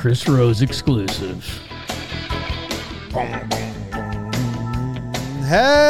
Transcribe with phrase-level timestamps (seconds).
[0.00, 1.44] Chris Rose exclusive.
[5.46, 5.84] Hey!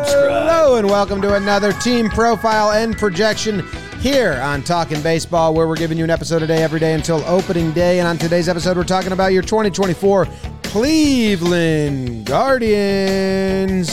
[0.00, 3.62] Hello and welcome to another team profile and projection
[4.00, 7.22] here on Talking Baseball, where we're giving you an episode a day every day until
[7.26, 7.98] opening day.
[7.98, 10.26] And on today's episode, we're talking about your 2024
[10.62, 13.90] Cleveland Guardians,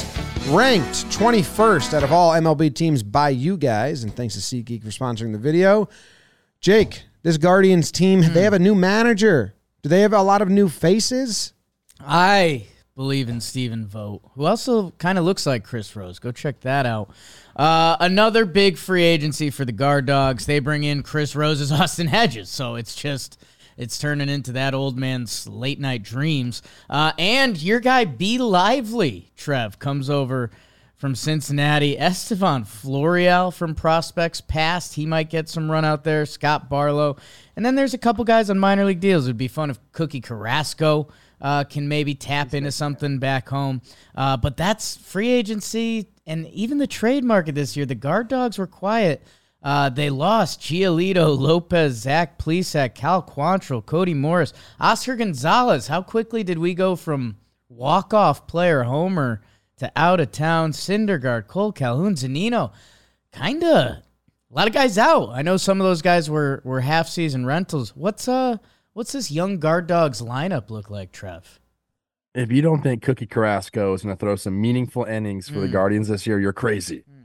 [0.47, 4.05] ranked 21st out of all MLB teams by you guys.
[4.05, 5.89] And thanks to SeatGeek for sponsoring the video.
[6.61, 9.55] Jake, this Guardians team, they have a new manager.
[9.81, 11.53] Do they have a lot of new faces?
[11.99, 16.19] I believe in Stephen Vogt, who also kind of looks like Chris Rose.
[16.19, 17.09] Go check that out.
[17.55, 20.45] Uh, another big free agency for the Guard Dogs.
[20.45, 23.41] They bring in Chris Rose's Austin Hedges, so it's just
[23.75, 26.61] it's turning into that old man's late night dreams.
[26.87, 30.51] Uh, and your guy B Lively, Trev, comes over
[30.97, 31.97] from Cincinnati.
[31.97, 34.95] Estevan Florial from Prospects Past.
[34.95, 36.25] He might get some run out there.
[36.25, 37.17] Scott Barlow.
[37.55, 39.25] And then there's a couple guys on minor league deals.
[39.25, 41.09] It'd be fun if Cookie Carrasco
[41.41, 43.81] uh, can maybe tap into something back home.
[44.15, 47.85] Uh, but that's free agency and even the trade market this year.
[47.85, 49.23] The guard dogs were quiet.
[49.61, 55.87] Uh, they lost Giolito, Lopez, Zach Plesac, Cal Quantrill, Cody Morris, Oscar Gonzalez.
[55.87, 59.41] How quickly did we go from walk-off player homer
[59.77, 62.71] to out of town Syndergaard, Cole Calhoun, Zunino?
[63.31, 64.03] Kinda
[64.51, 65.29] a lot of guys out.
[65.31, 67.95] I know some of those guys were were half season rentals.
[67.95, 68.57] What's uh
[68.93, 71.59] what's this young guard dogs lineup look like, Trev?
[72.33, 75.67] If you don't think Cookie Carrasco is going to throw some meaningful innings for the
[75.67, 75.71] Mm.
[75.71, 77.05] Guardians this year, you're crazy.
[77.09, 77.23] Mm.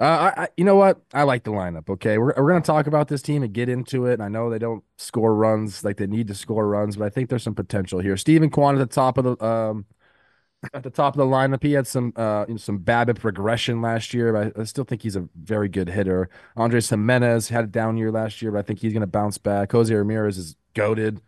[0.00, 0.04] Uh,
[0.36, 1.00] I, I, you know what?
[1.14, 1.88] I like the lineup.
[1.88, 4.14] Okay, we're we're going to talk about this team and get into it.
[4.14, 7.08] And I know they don't score runs like they need to score runs, but I
[7.08, 8.16] think there's some potential here.
[8.16, 9.86] Steven Kwan at the top of the um
[10.74, 11.62] at the top of the lineup.
[11.62, 14.84] He had some uh you know, some BABIP regression last year, but I, I still
[14.84, 16.28] think he's a very good hitter.
[16.56, 19.38] Andres Gimenez had a down year last year, but I think he's going to bounce
[19.38, 19.72] back.
[19.72, 21.20] Jose Ramirez is goaded,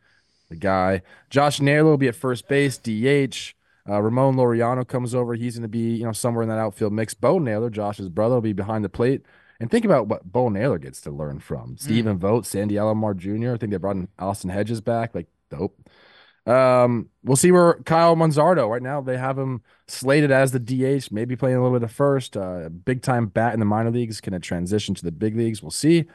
[0.49, 1.03] the guy.
[1.29, 3.55] Josh Naylor will be at first base, DH.
[3.89, 5.35] Uh, Ramon Laureano comes over.
[5.35, 7.15] He's going to be, you know, somewhere in that outfield mix.
[7.15, 9.23] Bo Naylor, Josh's brother, will be behind the plate.
[9.59, 11.77] And think about what Bo Naylor gets to learn from.
[11.77, 13.55] Stephen Vogt, Sandy Alomar Jr.
[13.55, 15.15] I think they brought in Austin Hedges back.
[15.15, 15.79] Like, dope.
[16.51, 18.69] Um, we'll see where Kyle Manzardo.
[18.69, 21.93] Right now, they have him slated as the DH, maybe playing a little bit of
[21.93, 22.37] first.
[22.37, 24.21] Uh, big time bat in the minor leagues.
[24.21, 25.63] Can it transition to the big leagues?
[25.63, 26.07] We'll see.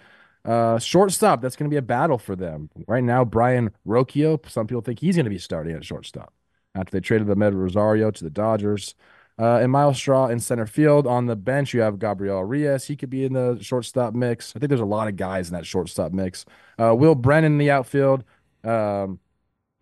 [0.44, 1.42] Uh, shortstop.
[1.42, 3.24] That's going to be a battle for them right now.
[3.24, 4.48] Brayan Rocchio.
[4.50, 6.34] Some people think he's going to be starting at shortstop
[6.76, 8.94] after they traded Amed Rosario to the Dodgers.
[9.38, 11.08] Uh, and Myles Straw in center field.
[11.08, 12.86] On the bench, you have Gabriel Arias.
[12.88, 14.54] He could be in the shortstop mix.
[14.56, 16.46] I think there's a lot of guys in that shortstop mix.
[16.80, 18.24] Uh, Will Brennan in the outfield.
[18.64, 19.20] Um,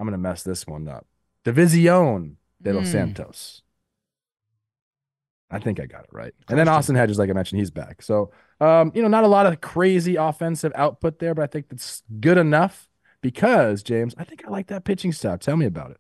[0.04, 1.08] I'm gonna mess this one up.
[1.46, 2.92] Deyvison De Los Mm.
[2.92, 3.62] Santos.
[5.50, 6.34] I think I got it right.
[6.50, 8.02] And then Austin Hedges, like I mentioned, he's back.
[8.02, 11.70] So, um, you know, not a lot of crazy offensive output there, but I think
[11.70, 12.90] that's good enough
[13.24, 15.40] because James, I think I like that pitching staff.
[15.40, 15.98] Tell me about it.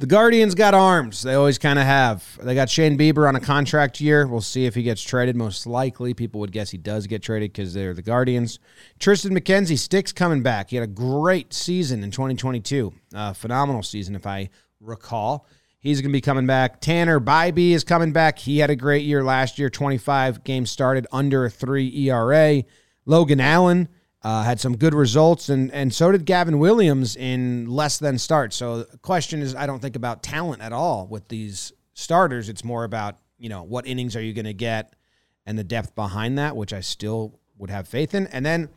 [0.00, 1.22] The Guardians got arms.
[1.22, 2.38] They always kind of have.
[2.42, 4.26] They got Shane Bieber on a contract year.
[4.26, 5.36] We'll see if he gets traded.
[5.36, 8.58] Most likely, people would guess he does get traded because they're the Guardians.
[8.98, 10.70] Triston McKenzie, Sticks coming back.
[10.70, 12.92] He had a great season in 2022.
[13.14, 15.46] Uh, phenomenal season, if I recall.
[15.78, 16.80] He's going to be coming back.
[16.80, 18.38] Tanner Bibee is coming back.
[18.40, 19.70] He had a great year last year.
[19.70, 22.64] 25 games started, under a three ERA.
[23.06, 23.88] Logan Allen
[24.24, 28.56] uh, had some good results, and and so did Gavin Williams in less than starts.
[28.56, 32.48] So the question is, I don't think about talent at all with these starters.
[32.48, 34.96] It's more about you know what innings are you going to get,
[35.44, 38.26] and the depth behind that, which I still would have faith in.
[38.28, 38.70] And then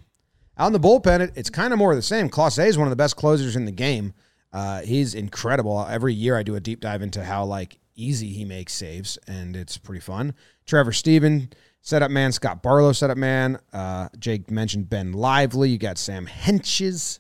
[0.57, 2.29] out in the bullpen, it, it's kind of more of the same.
[2.29, 4.13] Clase is one of the best closers in the game.
[4.51, 5.85] Uh, he's incredible.
[5.89, 9.55] Every year I do a deep dive into how like easy he makes saves, and
[9.55, 10.33] it's pretty fun.
[10.65, 11.51] Trevor Stephan,
[11.87, 12.33] setup man.
[12.33, 13.59] Scott Barlow, setup man.
[13.71, 15.69] Uh, Jake mentioned Ben Lively.
[15.69, 17.19] You got Sam Hentges.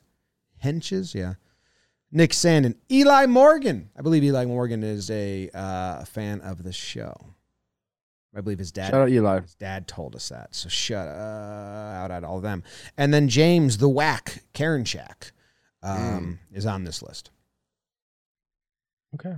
[0.61, 1.35] Hentges, yeah.
[2.11, 2.75] Nick Sandlin.
[2.91, 3.89] Eli Morgan.
[3.97, 7.15] I believe Eli Morgan is a uh, fan of the show.
[8.35, 9.39] I believe his dad Shout out Eli.
[9.39, 10.53] his dad told us that.
[10.53, 11.11] So shut uh,
[11.95, 12.63] out at all of them.
[12.97, 15.31] And then James the Whack Karinchak
[15.81, 17.31] um, is on this list.
[19.15, 19.35] Okay.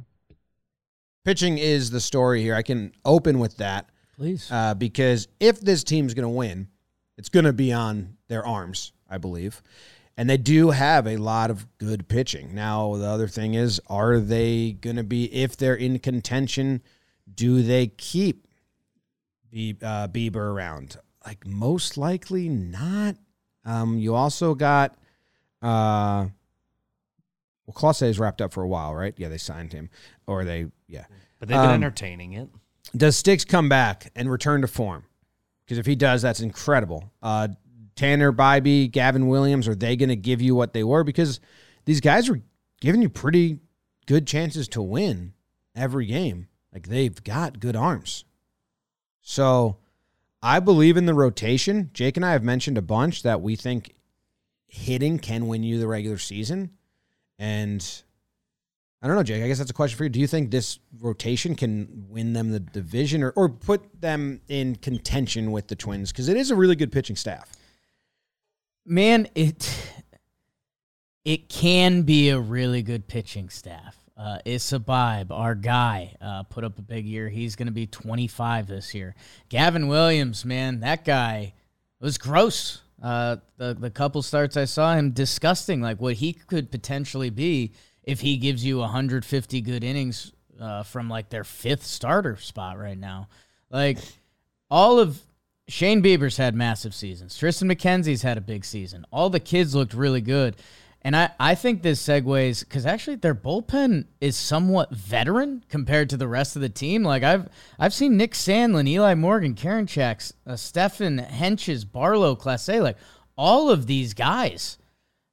[1.23, 2.55] Pitching is the story here.
[2.55, 3.89] I can open with that
[4.19, 4.51] Please.
[4.51, 6.67] uh, because if this team's going to win,
[7.17, 9.63] it's going to be on their arms, I believe.
[10.17, 12.53] And they do have a lot of good pitching.
[12.53, 16.81] Now, the other thing is, are they going to be, if they're in contention,
[17.33, 18.45] do they keep
[19.49, 20.97] Be- uh, Bieber around?
[21.25, 23.15] Like, most likely not.
[23.63, 24.95] Um, you also got,
[25.61, 26.27] uh,
[27.65, 29.13] well, Clase is wrapped up for a while, right?
[29.15, 29.89] Yeah, they signed him.
[30.27, 31.05] Or they, yeah.
[31.39, 32.49] But they've been Um, entertaining it.
[32.95, 35.05] Does Sticks come back and return to form?
[35.63, 37.11] Because if he does, that's incredible.
[37.21, 37.49] Uh,
[37.95, 41.03] Tanner Bibee, Gavin Williams, are they going to give you what they were?
[41.03, 41.39] Because
[41.85, 42.41] these guys were
[42.81, 43.59] giving you pretty
[44.07, 45.33] good chances to win
[45.75, 46.47] every game.
[46.73, 48.25] Like they've got good arms.
[49.21, 49.77] So
[50.41, 51.91] I believe in the rotation.
[51.93, 53.93] Jake and I have mentioned a bunch that we think
[54.67, 56.71] hitting can win you the regular season.
[57.37, 57.85] And
[59.01, 59.41] I don't know, Jake.
[59.41, 60.09] I guess that's a question for you.
[60.09, 64.75] Do you think this rotation can win them the division or, or put them in
[64.75, 66.11] contention with the Twins?
[66.11, 67.49] Because it is a really good pitching staff.
[68.85, 69.93] Man, it
[71.23, 73.95] it can be a really good pitching staff.
[74.17, 77.29] Uh, Bibee, our guy, uh, put up a big year.
[77.29, 79.15] He's going to be 25 this year.
[79.47, 81.53] Gavin Williams, man, that guy
[82.01, 82.81] was gross.
[83.01, 87.71] Uh, the the couple starts I saw him disgusting, like what he could potentially be
[88.09, 92.97] if he gives you 150 good innings uh, from like their fifth starter spot right
[92.97, 93.27] now.
[93.69, 93.99] Like
[94.71, 95.21] all of
[95.67, 97.37] Shane Bieber's had massive seasons.
[97.37, 99.05] Triston McKenzie's had a big season.
[99.11, 100.55] All the kids looked really good.
[101.03, 106.17] And I, I think this segues because actually their bullpen is somewhat veteran compared to
[106.17, 107.03] the rest of the team.
[107.03, 107.47] Like I've
[107.77, 112.97] I've seen Nick Sandlin, Eli Morgan, Karinchak, uh, Stephen Hentges, Barlow, Clase, like
[113.37, 114.78] all of these guys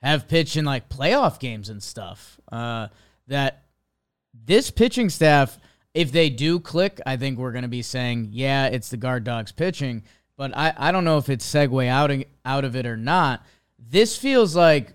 [0.06, 2.40] have pitched in like playoff games and stuff.
[2.50, 2.88] Uh,
[3.28, 3.64] that
[4.32, 5.58] this pitching staff,
[5.94, 9.24] if they do click, I think we're going to be saying, yeah, it's the guard
[9.24, 10.04] dogs pitching.
[10.36, 13.44] But I, I don't know if it's segue out of, out of it or not.
[13.78, 14.92] This feels like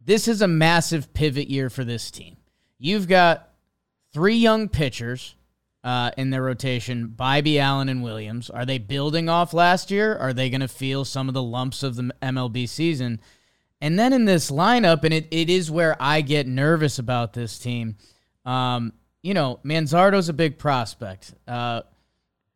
[0.00, 2.36] this is a massive pivot year for this team.
[2.78, 3.50] You've got
[4.12, 5.34] three young pitchers
[5.82, 8.50] uh, in their rotation Bibee, Allen, and Williams.
[8.50, 10.16] Are they building off last year?
[10.16, 13.20] Are they going to feel some of the lumps of the MLB season?
[13.80, 17.58] And then in this lineup, and it, it is where I get nervous about this
[17.58, 17.96] team.
[18.44, 18.92] Um,
[19.22, 21.34] you know, Manzardo's a big prospect.
[21.48, 21.82] Uh,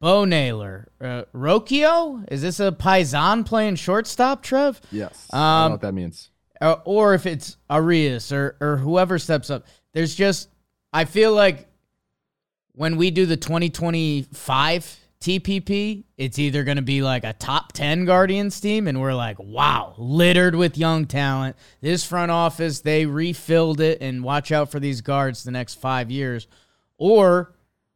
[0.00, 0.88] Bo Naylor.
[1.00, 2.26] Uh, Rocchio?
[2.30, 4.80] Is this a Paisan playing shortstop, Trev?
[4.90, 5.28] Yes.
[5.32, 6.30] Um, I don't know what that means
[6.60, 9.66] or, or if it's Arias or or whoever steps up.
[9.92, 10.48] There's just
[10.92, 11.68] I feel like
[12.72, 18.04] when we do the 2025 TPP, it's either going to be like a top 10
[18.04, 21.56] Guardians team, and we're like, wow, littered with young talent.
[21.80, 26.10] This front office, they refilled it, and watch out for these guards the next five
[26.10, 26.46] years.
[26.98, 27.54] Or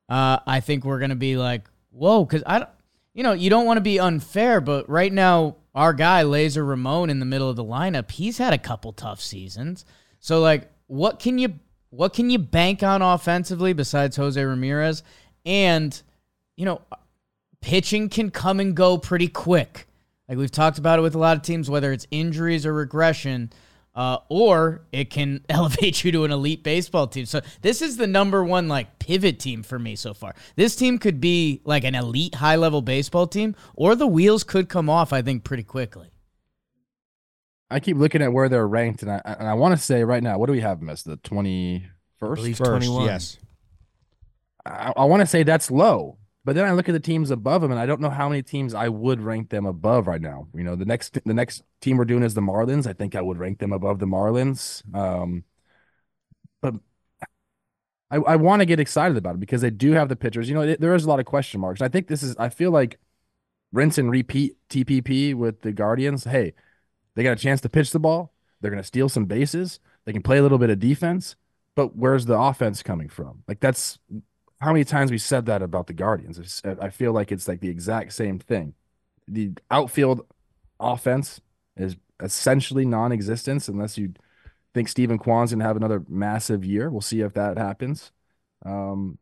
[0.09, 2.71] uh, I think we're going to be like, whoa, because I don't,
[3.13, 7.11] you know, you don't want to be unfair, but right now, our guy Laser Ramon
[7.11, 9.85] in the middle of the lineup, he's had a couple tough seasons.
[10.19, 11.61] So like, what can you
[11.91, 15.03] what can you bank on offensively besides Jose Ramirez?
[15.45, 16.01] And
[16.57, 16.81] you know,
[17.61, 19.87] pitching can come and go pretty quick.
[20.29, 23.51] Like we've talked about it with a lot of teams, whether it's injuries or regression
[23.99, 27.27] uh, or it can elevate you to an elite baseball team.
[27.27, 30.37] So this is the number one like pivot team for me so far.
[30.55, 34.69] This team could be like an elite high level baseball team, or the wheels could
[34.69, 35.13] come off.
[35.13, 36.11] I think pretty quickly.
[37.71, 40.23] I keep looking at where they're ranked, and I and I want to say right
[40.23, 41.87] now, what do we have them as the twenty
[42.19, 42.57] first?
[42.57, 43.07] Twenty one.
[43.07, 43.37] Yes.
[44.65, 46.18] I, I want to say that's low.
[46.49, 48.43] But then I look at the teams above them, and I don't know how many
[48.43, 50.49] teams I would rank them above right now.
[50.55, 52.87] You know, the next the next team we're doing is the Marlins.
[52.87, 54.83] I think I would rank them above the Marlins.
[54.95, 55.45] Um,
[56.63, 56.77] but
[58.11, 60.49] I, I want to get excited about it because they do have the pitchers.
[60.49, 61.83] You know, it, there is a lot of question marks.
[61.83, 62.35] I think this is.
[62.39, 62.99] I feel like
[63.71, 66.25] rinse and repeat TPP with the Guardians.
[66.25, 66.55] Hey,
[67.15, 68.33] they got a chance to pitch the ball.
[68.63, 69.81] They're going to steal some bases.
[70.07, 71.37] They can play a little bit of defense.
[71.75, 73.43] But where's the offense coming from?
[73.47, 73.99] Like that's
[74.61, 76.63] how many times we said that about the Guardians.
[76.65, 78.75] I feel like it's like the exact same thing.
[79.29, 80.27] The outfield
[80.81, 81.41] offense
[81.77, 84.15] is essentially non-existent unless you
[84.75, 86.91] think Steven Kwan's gonna have another massive year.
[86.91, 88.11] We'll see if that happens.
[88.65, 89.19] Um,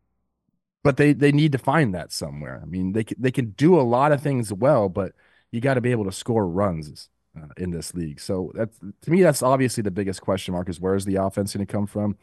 [0.83, 2.61] but they they need to find that somewhere.
[2.63, 5.13] I mean, they they can do a lot of things well, but
[5.51, 8.21] you got to be able to score runs uh, in this league.
[8.21, 11.67] So that's to me, that's obviously the biggest question mark is where's the offense going
[11.67, 12.17] to come from?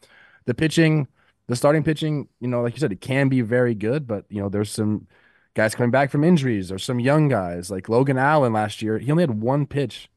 [0.45, 1.07] The pitching
[1.47, 4.41] the starting pitching, you know, like you said, it can be very good, but you
[4.41, 5.07] know, there's some
[5.53, 8.97] guys coming back from injuries or some young guys like Logan Allen last year.
[8.99, 10.09] He only had one pitch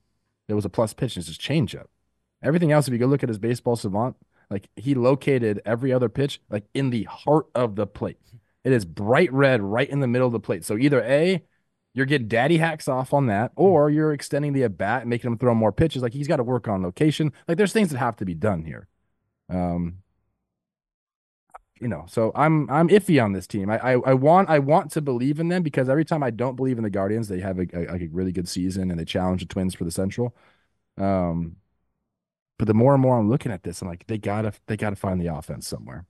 [0.49, 1.87] that was a plus pitch, and it's his changeup.
[2.43, 4.17] Everything else, if you go look at his baseball savant,
[4.51, 8.19] like he located every other pitch like in the heart of the plate.
[8.65, 10.65] It is bright red right in the middle of the plate.
[10.65, 11.43] So either A,
[11.95, 15.31] you're getting daddy hacks off on that, or you're extending the at bat and making
[15.31, 16.03] him throw more pitches.
[16.03, 17.33] Like he's got to work on location.
[17.49, 18.89] Like there's things that have to be done here.
[19.49, 19.99] Um,
[21.81, 23.71] you know, so I'm I'm iffy on this team.
[23.71, 26.57] I, I, I want I want to believe in them because every time I don't
[26.57, 29.41] believe in the Guardians, they have a, a, a really good season and they challenge
[29.43, 30.35] the Twins for the Central.
[30.97, 31.57] Um,
[32.59, 34.97] but the more and more I'm looking at this, I'm like, they gotta they gotta
[34.97, 36.07] find the offense somewhere.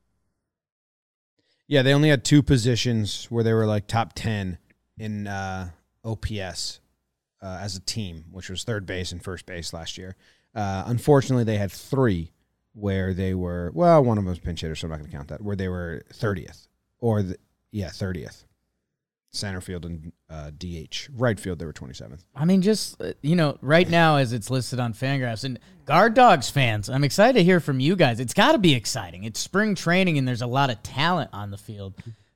[1.67, 4.59] Yeah, they only had two positions where they were like top ten
[4.97, 5.71] in uh,
[6.05, 6.81] OPS,
[7.43, 10.17] uh, as a team, which was third base and first base last year.
[10.55, 12.33] Uh, unfortunately, they had three
[12.76, 15.16] where they were well, one of them was pinch hitter, so I'm not going to
[15.16, 15.42] count that.
[15.42, 16.68] Where they were thirtieth
[16.99, 17.38] or the,
[17.73, 18.45] yeah thirtieth,
[19.30, 22.25] center field and uh, DH, right field they were twenty seventh.
[22.35, 26.14] I mean, just uh, you know, right now as it's listed on Fangraphs and Guard
[26.14, 28.21] Dogs fans, I'm excited to hear from you guys.
[28.21, 29.25] It's got to be exciting.
[29.25, 31.95] It's spring training and there's a lot of talent on the field.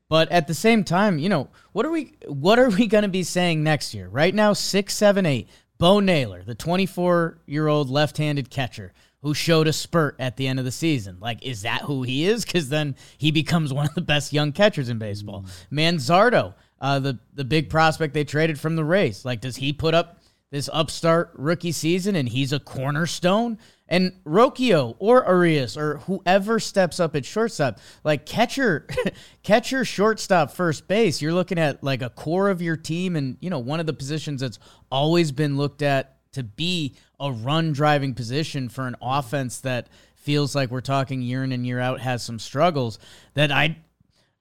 [0.09, 3.09] But at the same time, you know, what are we what are we going to
[3.09, 4.09] be saying next year?
[4.09, 5.49] Right now, six, seven, eight.
[5.78, 8.92] Bo Naylor, the 24 year old left handed catcher
[9.23, 11.19] who showed a spurt at the end of the season.
[11.21, 12.45] Like, is that who he is?
[12.45, 15.45] Because then he becomes one of the best young catchers in baseball.
[15.71, 19.25] Manzardo, uh, the the big prospect they traded from the Rays.
[19.25, 20.19] Like, does he put up
[20.50, 23.59] this upstart rookie season and he's a cornerstone?
[23.87, 28.87] And Rocchio or Arias or whoever steps up at shortstop, like catcher,
[29.43, 33.50] catcher, shortstop, first base, you're looking at like a core of your team and, you
[33.50, 34.61] know, one of the positions that's
[34.93, 40.55] always been looked at to be a run driving position for an offense that feels
[40.55, 42.99] like we're talking year in and year out has some struggles
[43.35, 43.77] that I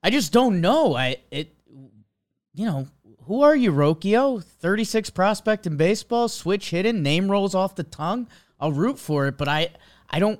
[0.03, 0.95] I just don't know.
[0.95, 1.55] I it
[2.53, 2.87] you know,
[3.25, 4.43] who are you, Rocchio?
[4.43, 8.27] 36 prospect in baseball, switch hitting, name rolls off the tongue.
[8.59, 9.69] I'll root for it, but I
[10.09, 10.39] I don't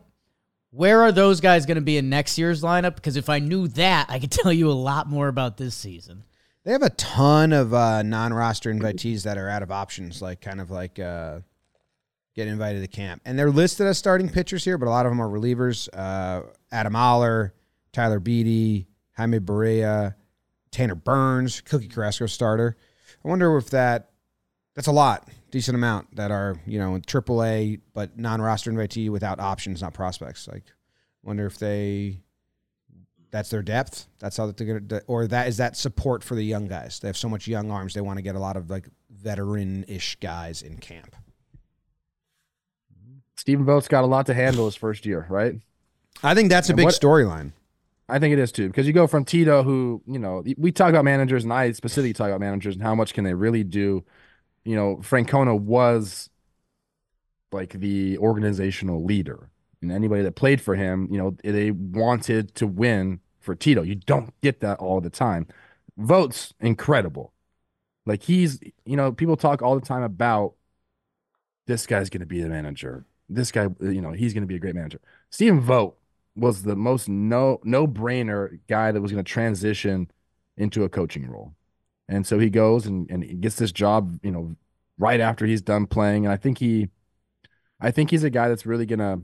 [0.72, 2.96] where are those guys going to be in next year's lineup?
[2.96, 6.24] Because if I knew that, I could tell you a lot more about this season.
[6.66, 10.60] They have a ton of uh, non-roster invitees that are out of options, like kind
[10.60, 11.40] of like uh,
[12.36, 15.12] getting invited to camp, and they're listed as starting pitchers here, but a lot of
[15.12, 15.88] them are relievers.
[15.94, 17.54] Uh, Adam Oller,
[17.94, 18.88] Tyler Beede,
[19.18, 20.16] Jaime Barria,
[20.72, 22.76] Tanner Burns, Cookie Carrasco starter.
[23.24, 24.12] I wonder if that
[24.76, 29.40] that's a lot, decent amount that are you know in AAA but non-roster invitee without
[29.40, 30.48] options, not prospects.
[30.48, 30.66] Like,
[31.24, 32.20] wonder if they
[33.32, 34.08] that's their depth.
[34.20, 37.00] That's how they're gonna, or that is that support for the young guys.
[37.00, 37.94] They have so much young arms.
[37.94, 41.16] They want to get a lot of like veteran-ish guys in camp.
[43.36, 45.56] Stephen Vogt's got a lot to handle his first year, right?
[46.24, 47.54] I think that's a And big storyline.
[48.10, 50.90] I think it is too, because you go from Tito, who you know we talk
[50.90, 54.04] about managers, and I specifically talk about managers and how much can they really do.
[54.66, 56.30] You know, Francona was
[57.52, 59.50] like the organizational leader,
[59.82, 63.82] and anybody that played for him, you know, they wanted to win for Tito.
[63.82, 65.48] You don't get that all the time.
[65.98, 67.34] Vogt's incredible,
[68.06, 70.54] like he's you know people talk all the time about
[71.68, 73.06] this guy's going to be the manager.
[73.30, 75.00] This guy, you know, he's going to be a great manager.
[75.30, 75.98] Stephen Vogt
[76.36, 80.10] was the most no no brainer guy that was going to transition
[80.58, 81.54] into a coaching role.
[82.08, 84.56] And so he goes and, and he gets this job, you know,
[84.98, 86.26] right after he's done playing.
[86.26, 86.90] And I think he
[87.80, 89.22] I think he's a guy that's really gonna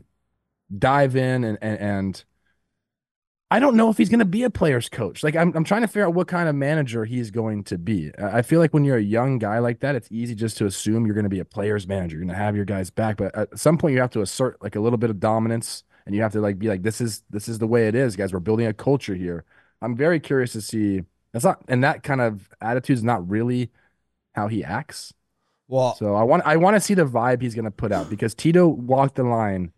[0.78, 2.26] dive in and and, and
[3.52, 5.24] I don't know if he's gonna be a player's coach.
[5.24, 8.12] Like I'm I'm trying to figure out what kind of manager he's going to be.
[8.22, 11.06] I feel like when you're a young guy like that, it's easy just to assume
[11.06, 12.18] you're gonna be a player's manager.
[12.18, 13.18] You're gonna have your guys back.
[13.18, 16.16] But at some point you have to assert like a little bit of dominance and
[16.16, 18.34] you have to like be like this is this is the way it is guys
[18.34, 19.44] we're building a culture here
[19.82, 23.72] i'm very curious to see that's not and that kind of attitude is not really
[24.34, 25.14] how he acts
[25.68, 28.10] Well, so i want i want to see the vibe he's going to put out
[28.10, 29.72] because tito walked the line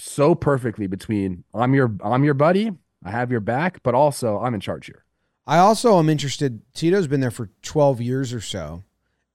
[0.00, 2.70] so perfectly between i'm your i'm your buddy
[3.04, 5.04] i have your back but also i'm in charge here
[5.48, 6.60] I also am interested.
[6.74, 8.84] Tito's been there for 12 years or so.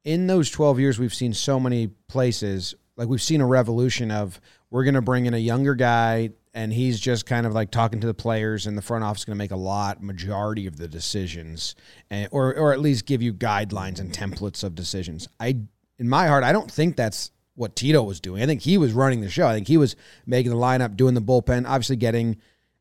[0.05, 4.39] In those 12 years, we've seen so many places, like we've seen a revolution of
[4.69, 7.99] we're going to bring in a younger guy and he's just kind of like talking
[7.99, 10.77] to the players and the front office is going to make a lot, majority of
[10.77, 11.73] the decisions
[12.11, 15.27] and, or, or at least give you guidelines and templates of decisions.
[15.39, 15.57] I,
[15.97, 18.41] in my heart, I don't think that's what Tito was doing.
[18.41, 19.47] I think he was running the show.
[19.47, 19.95] I think he was
[20.25, 22.37] making the lineup, doing the bullpen, obviously getting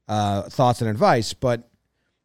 [0.08, 1.68] uh, thoughts and advice, but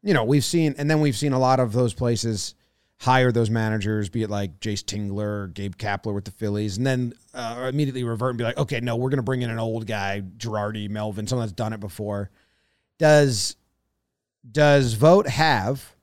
[0.04, 2.56] you know, we've seen, and then we've seen a lot of those places
[3.00, 7.14] hire those managers, be it like Jayce Tingler Gabe Kapler with the Phillies, and then
[7.34, 9.86] uh, immediately revert and be like, okay, no, we're going to bring in an old
[9.86, 12.32] guy, Girardi, Melvin, someone that's done it before.
[12.98, 13.56] Does
[14.50, 15.94] does Vogt have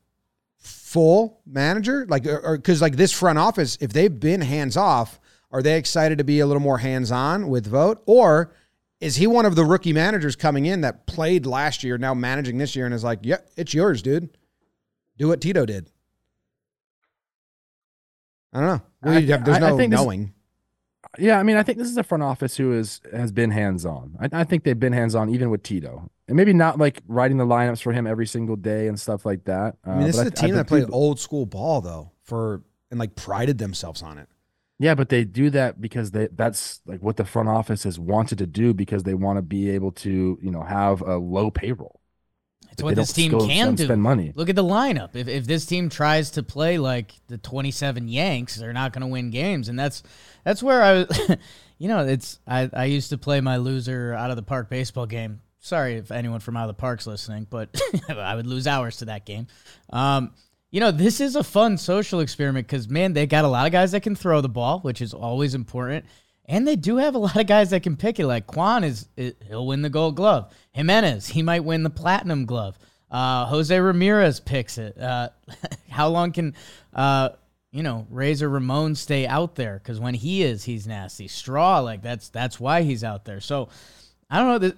[0.59, 5.19] full manager like, or because like this front office, if they've been hands off,
[5.55, 8.53] are they excited to be a little more hands on with Vogt, or
[9.01, 12.59] is he one of the rookie managers coming in that played last year, now managing
[12.59, 14.37] this year, and is like, "Yeah, it's yours, dude.
[15.17, 15.91] Do what Tito did."
[18.53, 18.83] I don't know.
[19.19, 20.33] We there's I- I no this- knowing.
[21.19, 24.17] yeah i mean i think this is a front office who is has been hands-on
[24.21, 27.45] i, I think they've been hands-on even with tito and maybe not like writing the
[27.45, 30.27] lineups for him every single day and stuff like that I mean, this Uh, is
[30.27, 34.03] a but I team that played old school ball though, for and like prided themselves
[34.03, 34.29] on it.
[34.79, 38.39] Yeah, but they do that because they that's like what the front office has wanted
[38.39, 42.01] to do because they want to be able to, you know, have a low payroll.
[42.73, 43.85] It's what this team can do.
[43.85, 44.33] spend money.
[44.35, 45.15] Look at the lineup.
[45.15, 49.07] If if this team tries to play like the 27 Yanks, they're not going to
[49.07, 50.03] win games, and that's
[50.43, 51.37] that's where I, was-
[51.79, 55.07] you know, it's I I used to play my loser out of the park baseball
[55.07, 55.41] game.
[55.61, 59.05] Sorry if anyone from out of the park's listening, but I would lose hours to
[59.05, 59.47] that game.
[59.91, 60.33] Um,
[60.75, 63.71] you know, this is a fun social experiment because man, they got a lot of
[63.71, 66.05] guys that can throw the ball, which is always important.
[66.47, 68.27] And they do have a lot of guys that can pick it.
[68.27, 70.53] Like Kwan is, he'll win the Gold Glove.
[70.73, 72.77] Gimenez, he might win the Platinum Glove.
[73.09, 74.99] Uh, Jose Ramirez picks it.
[74.99, 75.29] Uh,
[75.89, 76.57] how long can,
[76.93, 77.29] uh,
[77.71, 79.79] you know, Razor Ramon stay out there?
[79.81, 81.29] Because when he is, he's nasty.
[81.29, 83.39] Straw, like that's that's why he's out there.
[83.39, 83.69] So
[84.29, 84.73] I don't know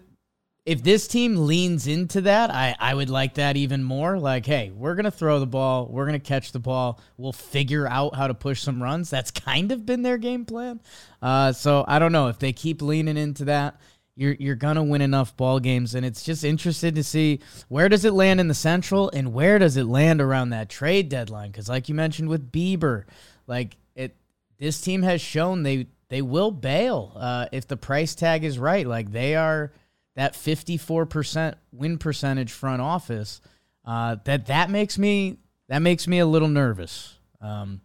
[0.67, 4.19] if this team leans into that, I, I would like that even more.
[4.19, 8.17] Like, hey, we're gonna throw the ball, we're gonna catch the ball, we'll figure out
[8.17, 9.09] how to push some runs.
[9.09, 10.81] That's kind of been their game plan.
[11.23, 13.81] Uh, so I don't know if they keep leaning into that.
[14.17, 18.05] You're, you're gonna win enough ball games, and it's just interested to see where does
[18.05, 21.53] it land in the Central and where does it land around that trade deadline.
[21.53, 23.05] Because, like you mentioned with Bieber,
[23.47, 24.17] like it,
[24.59, 28.87] this team has shown they they will bail uh, if the price tag is right.
[28.87, 29.73] Like they are
[30.17, 33.41] that 54% win percentage front office
[33.85, 37.19] uh, that that makes me that makes me a little nervous.
[37.41, 37.81] Um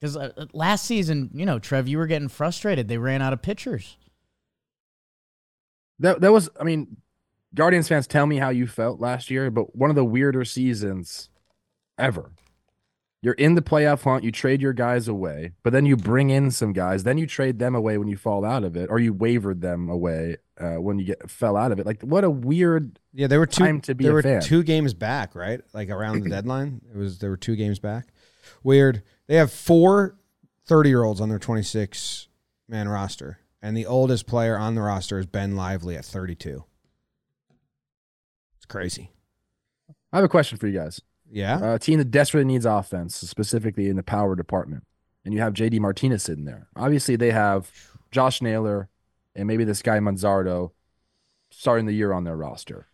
[0.00, 2.86] because uh, last season you know trev you were getting frustrated.
[2.88, 3.96] They ran out of pitchers.
[6.00, 6.98] That that was, I mean,
[7.54, 11.30] Guardians fans, tell me how you felt last year, but one of the weirder seasons
[11.98, 12.32] ever.
[13.20, 16.52] You're in the playoff hunt, you trade your guys away, but then you bring in
[16.52, 19.12] some guys, then you trade them away when you fall out of it, or you
[19.12, 21.86] wavered them away uh, when you get fell out of it.
[21.86, 23.64] Like what a weird Yeah, There were two.
[23.64, 24.40] Time to be they a were fan.
[24.42, 25.60] two games back, right?
[25.72, 28.06] Like around the deadline, it was there were two games back.
[28.62, 29.02] Weird.
[29.26, 30.16] They have four
[30.66, 32.28] 30 year olds on their 26
[32.68, 36.62] man roster, and the oldest player on the roster is Ben Lively at 32.
[38.56, 39.10] It's crazy.
[40.12, 41.00] I have a question for you guys.
[41.30, 41.56] Yeah.
[41.56, 44.84] Uh, a team that desperately needs offense, specifically in the power department,
[45.24, 46.68] and you have JD Martinez sitting there.
[46.76, 47.70] Obviously, they have
[48.10, 48.88] Josh Naylor
[49.34, 50.72] and maybe this guy Manzardo
[51.50, 52.86] starting the year on their roster.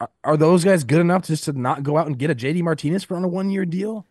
[0.00, 2.62] Are, are those guys good enough just to not go out and get a JD
[2.62, 4.06] Martinez for on a one year deal?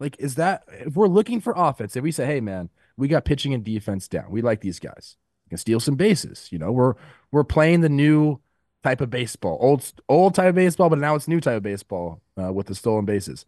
[0.00, 3.24] Like, is that if we're looking for offense, if we say, hey man, we got
[3.24, 5.16] pitching and defense down, we like these guys,
[5.46, 6.48] we can steal some bases.
[6.50, 6.94] You know, we're
[7.30, 8.40] we're playing the new
[8.84, 12.20] type of baseball, old old type of baseball, but now it's new type of baseball
[12.40, 13.46] uh, with the stolen bases.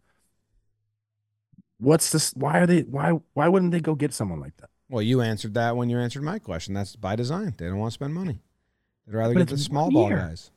[1.79, 2.33] What's this?
[2.33, 2.81] Why are they?
[2.81, 4.69] Why why wouldn't they go get someone like that?
[4.89, 6.73] Well, you answered that when you answered my question.
[6.73, 7.53] That's by design.
[7.57, 8.39] They don't want to spend money.
[9.05, 10.17] They'd rather But get the small ball year.
[10.17, 10.49] guys.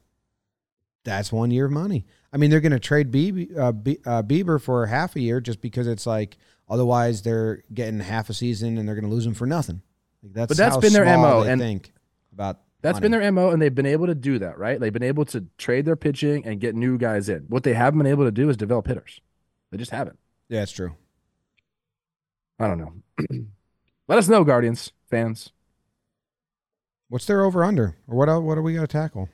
[1.04, 2.06] That's one year of money.
[2.32, 3.68] I mean, they're going to trade Bieber, uh,
[4.08, 6.36] uh, Bieber for half a year just because it's like
[6.68, 9.82] otherwise they're getting half a season and they're going to lose him for nothing.
[10.22, 11.92] Like that's But that's been their MO, and think
[12.32, 13.02] about That's money.
[13.10, 14.80] been their mo, and they've been able to do that, right?
[14.80, 17.40] They've been able to trade their pitching and get new guys in.
[17.48, 19.20] What they haven't been able to do is develop hitters.
[19.70, 20.18] They just haven't.
[20.48, 20.94] Yeah, it's true.
[22.58, 22.92] I don't know.
[24.08, 25.50] Let us know, Guardians fans.
[27.08, 28.28] What's their over under or what?
[28.28, 29.28] el- What do we got to tackle?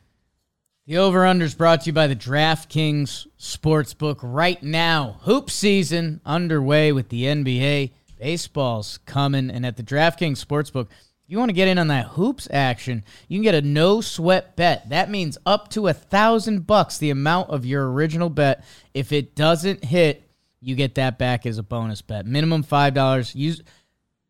[0.86, 5.18] The over under is brought to you by the DraftKings Sportsbook right now.
[5.22, 7.90] Hoop season underway with the NBA.
[8.20, 9.50] Baseball's coming.
[9.50, 10.92] And at the DraftKings Sportsbook, if
[11.26, 14.56] you want to get in on that hoops action, you can get a no sweat
[14.56, 14.88] bet.
[14.90, 18.64] That means up to a thousand bucks, the amount of your original bet.
[18.94, 22.26] If it doesn't hit, you get that back as a bonus bet.
[22.26, 23.34] Minimum $5.
[23.34, 23.62] Use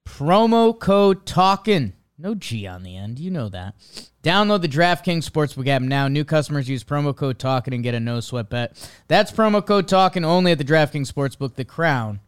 [0.05, 1.93] promo code TALKIN.
[2.19, 3.19] No G on the end.
[3.19, 3.75] You know that.
[4.23, 6.09] Download the DraftKings Sportsbook app now.
[6.09, 8.91] New customers use promo code TALKIN and get a no sweat bet.
[9.07, 11.55] That's promo code TALKIN only at the DraftKings Sportsbook.
[11.55, 12.21] The crown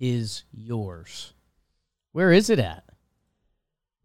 [0.00, 1.34] is yours.
[2.12, 2.87] Where is it at?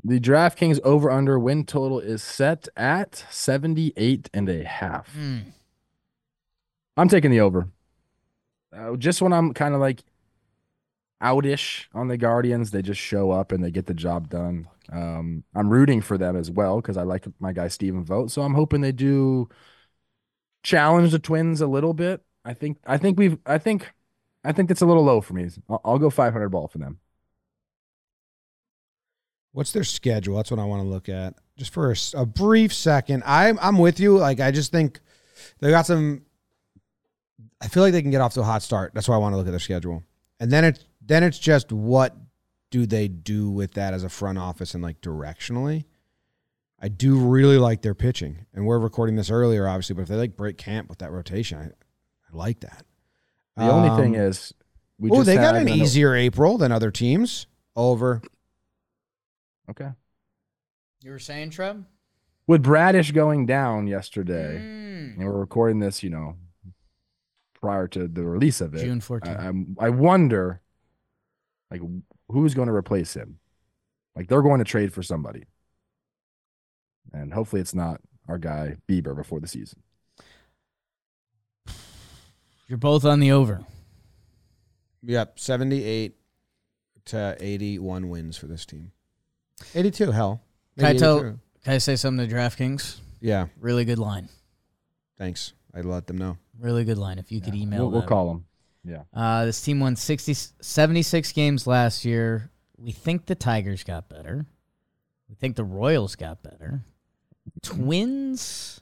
[0.04, 5.14] The DraftKings over under win total is set at 78 and a half.
[5.16, 5.38] Hmm.
[6.98, 7.70] I'm taking the over.
[8.76, 10.04] Uh, just when I'm kind of like
[11.22, 14.68] outish on the Guardians, they just show up and they get the job done.
[14.92, 18.32] Um, I'm rooting for them as well because I like my guy Stephen Vogt.
[18.32, 19.48] So I'm hoping they do
[20.64, 22.22] challenge the Twins a little bit.
[22.44, 23.94] I think I think we've I think
[24.44, 25.50] I think that's a little low for me.
[25.70, 27.00] I'll, I'll go 500 ball for them.
[29.54, 30.36] What's their schedule?
[30.36, 31.36] That's what I want to look at.
[31.58, 33.24] Just for a brief second.
[33.26, 34.18] I'm I'm with you.
[34.18, 35.00] Like I just think
[35.60, 36.24] they got some.
[37.62, 38.94] I feel like they can get off to a hot start.
[38.94, 40.04] That's why I want to look at their schedule.
[40.40, 42.18] And then it's then it's just what
[42.72, 45.86] do they do with that as a front office and like directionally.
[46.82, 49.94] I do really like their pitching, and we're recording this earlier, obviously.
[49.96, 52.84] But if they like break camp with that rotation, I, I like that.
[53.56, 54.54] The only thing Um, is,
[54.98, 57.46] we oh, just they got an easier April than other teams.
[57.76, 58.22] Over.
[59.70, 59.90] Okay.
[61.02, 61.84] You were saying, Trev?
[62.48, 65.16] With Bradish going down yesterday, Mm.
[65.18, 66.38] and we're recording this, you know,
[67.54, 68.80] prior to the release of it.
[68.84, 69.40] June I, 14th.
[69.40, 70.62] I'm- I wonder,
[71.72, 71.82] like,
[72.30, 73.40] who's going to replace him?
[74.16, 75.46] Like, they're going to trade for somebody,
[77.14, 79.82] and hopefully, it's not our guy Bieber before the season.
[82.68, 83.66] You're both on the over.
[85.02, 86.18] Yep, 78
[87.06, 88.92] to 81 wins for this team.
[89.76, 90.42] 82, hell.
[90.78, 91.40] Can I tell- 82.
[91.64, 93.00] Can I say something to DraftKings?
[93.22, 94.28] Yeah, Really good line.
[95.18, 95.54] thanks.
[95.74, 96.38] I'd let them know.
[96.60, 97.18] Really good line.
[97.20, 98.10] If you could email We'll, we'll them.
[98.10, 98.46] call him.
[98.84, 99.04] Yeah.
[99.14, 102.52] Uh, this team won 60, 76 games last year.
[102.78, 104.46] We think the Tigers got better.
[105.30, 106.84] We think the Royals got better.
[107.62, 108.82] Twins,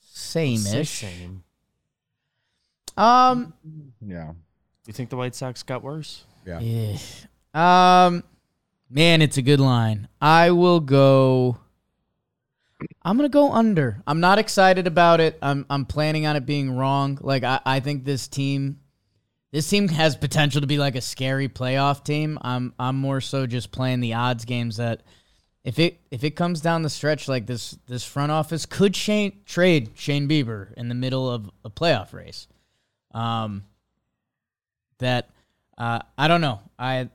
[0.00, 0.88] same-ish.
[0.90, 1.42] Same.
[2.96, 3.54] Um,
[4.00, 4.32] Yeah.
[4.86, 6.24] You think the White Sox got worse?
[6.46, 6.60] Yeah.
[6.60, 6.98] yeah.
[7.54, 8.24] Um,
[8.92, 10.08] man, it's a good line.
[10.20, 11.58] I will go.
[13.02, 14.02] I'm gonna go under.
[14.06, 15.38] I'm not excited about it.
[15.40, 17.18] I'm I'm planning on it being wrong.
[17.20, 18.80] Like I, I think this team
[19.52, 22.38] this team has potential to be like a scary playoff team.
[22.42, 25.02] I'm I'm more so just playing the odds games that
[25.64, 29.40] if it if it comes down the stretch like this this front office could Shane,
[29.46, 32.48] trade Shane Bieber in the middle of a playoff race.
[33.14, 33.64] Um
[34.98, 35.30] that
[35.78, 36.60] uh, I don't know.
[36.78, 37.08] I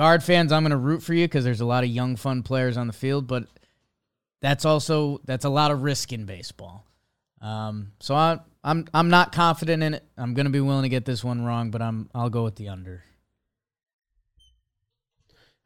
[0.00, 2.42] guard fans, I'm going to root for you because there's a lot of young, fun
[2.42, 3.44] players on the field, but
[4.40, 6.86] that's also that's a lot of risk in baseball.
[7.42, 10.04] Um, so I, am I'm I'm not confident in it.
[10.16, 12.56] I'm going to be willing to get this one wrong, but I'm I'll go with
[12.56, 13.04] the under.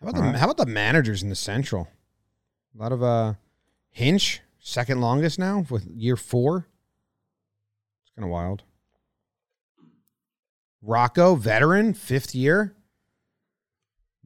[0.02, 1.86] How about, the, how about the managers in the Central?
[2.76, 3.34] A lot of uh,
[3.92, 6.66] Hinch, second longest now with year four.
[8.02, 8.64] It's kind of wild.
[10.82, 12.74] Rocco, veteran, fifth year.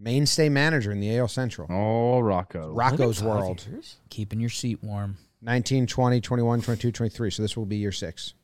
[0.00, 1.66] Mainstay manager in the AL Central.
[1.70, 2.72] Oh, Rocco.
[2.72, 3.66] Rocco's World.
[3.68, 3.96] years?
[4.10, 5.16] Keeping your seat warm.
[5.42, 7.30] 19, 20, 21, 22, 23.
[7.30, 8.34] So this will be year six.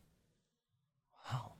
[1.31, 1.53] Wow.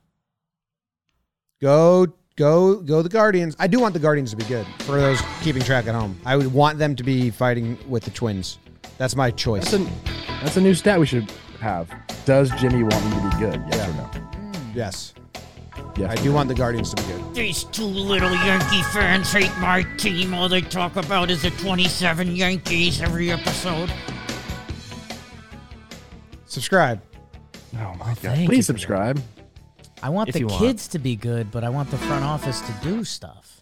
[1.61, 3.55] Go, go, go the Guardians.
[3.59, 6.19] I do want the Guardians to be good for those keeping track at home.
[6.25, 8.59] I would want them to be fighting with the Twins.
[8.97, 9.71] That's my choice.
[9.71, 9.91] That's a,
[10.43, 11.29] that's a new stat we should
[11.59, 11.89] have.
[12.25, 13.63] Does Jimmy want me to be good?
[13.71, 14.61] Yes or no?
[14.73, 15.13] yes.
[15.97, 16.11] Yes.
[16.11, 17.35] I do want the Guardians to be good.
[17.35, 20.33] These two little Yankee fans hate my team.
[20.33, 23.89] All they talk about is the 27 Yankees every episode.
[26.45, 27.01] Subscribe.
[27.75, 28.17] Oh my god!
[28.17, 28.79] thank you Please for that.
[28.79, 29.21] subscribe.
[30.03, 30.59] I want If the you want.
[30.61, 33.61] kids to be good, but I want the front office to do stuff.